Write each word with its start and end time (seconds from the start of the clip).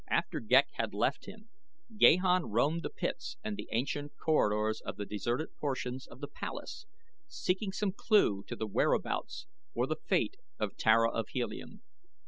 After 0.09 0.39
Ghek 0.39 0.69
had 0.77 0.95
left 0.95 1.27
him 1.27 1.49
Gahan 1.95 2.45
roamed 2.47 2.81
the 2.81 2.89
pits 2.89 3.37
and 3.43 3.55
the 3.55 3.69
ancient 3.71 4.13
corridors 4.17 4.81
of 4.83 4.97
the 4.97 5.05
deserted 5.05 5.55
portions 5.59 6.07
of 6.07 6.21
the 6.21 6.27
palace 6.27 6.87
seeking 7.27 7.71
some 7.71 7.91
clue 7.91 8.41
to 8.47 8.55
the 8.55 8.65
whereabouts 8.65 9.45
or 9.75 9.85
the 9.85 9.97
fate 10.07 10.37
of 10.57 10.75
Tara 10.75 11.11
of 11.11 11.27
Helium. 11.29 11.83